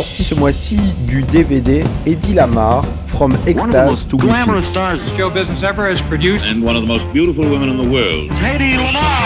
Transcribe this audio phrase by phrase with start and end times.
[0.00, 5.62] sortie ce mois-ci du DVD Eddie Lamar, From Ecstasy to glamorous stars the show business
[5.62, 8.30] ever has produced, and one of the most beautiful women in the world.
[8.42, 9.20] Hedy Lamar.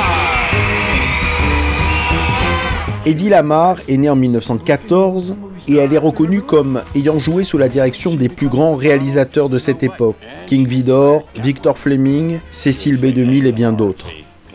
[3.07, 5.37] Eddie Lamar est née en 1914
[5.69, 9.61] et elle est reconnue comme ayant joué sous la direction des plus grands réalisateurs de
[9.61, 10.17] cette époque,
[10.47, 14.09] King Vidor, Victor Fleming, Cécile B2000 et bien d'autres.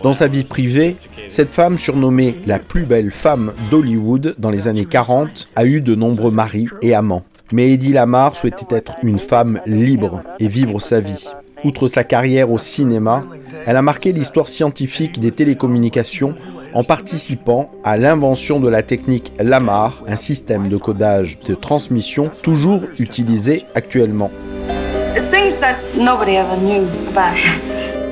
[0.03, 0.95] Dans sa vie privée,
[1.27, 5.93] cette femme, surnommée la plus belle femme d'Hollywood dans les années 40, a eu de
[5.93, 7.23] nombreux maris et amants.
[7.51, 11.27] Mais Eddie Lamar souhaitait être une femme libre et vivre sa vie.
[11.65, 13.25] Outre sa carrière au cinéma,
[13.65, 16.35] elle a marqué l'histoire scientifique des télécommunications
[16.73, 22.83] en participant à l'invention de la technique Lamar, un système de codage de transmission toujours
[22.99, 24.31] utilisé actuellement.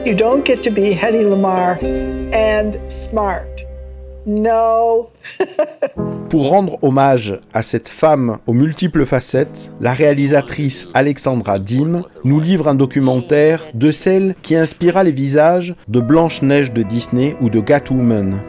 [0.07, 1.79] You don't get to be Hedy Lamar
[2.33, 3.65] and smart.
[4.25, 5.09] No.
[6.29, 12.69] Pour rendre hommage à cette femme aux multiples facettes, la réalisatrice Alexandra Dim nous livre
[12.69, 18.39] un documentaire de celle qui inspira les visages de Blanche-Neige de Disney ou de Catwoman.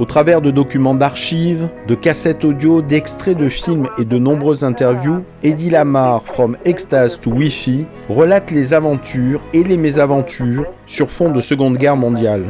[0.00, 5.24] Au travers de documents d'archives, de cassettes audio, d'extraits de films et de nombreuses interviews,
[5.42, 11.42] Eddie Lamar, From Ecstasy to Wi-Fi, relate les aventures et les mésaventures sur fond de
[11.42, 12.44] Seconde Guerre mondiale.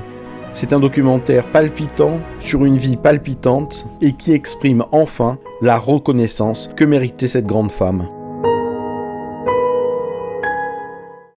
[0.52, 6.84] C'est un documentaire palpitant sur une vie palpitante et qui exprime enfin la reconnaissance que
[6.84, 8.06] méritait cette grande femme.